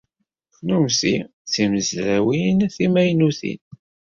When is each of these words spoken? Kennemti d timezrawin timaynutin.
Kennemti 0.55 1.15
d 1.23 1.27
timezrawin 1.51 2.59
timaynutin. 2.75 3.61